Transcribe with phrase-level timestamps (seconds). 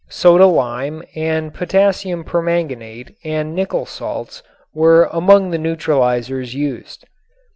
[0.09, 4.41] Soda lime and potassium permanganate and nickel salts
[4.73, 7.05] were among the neutralizers used.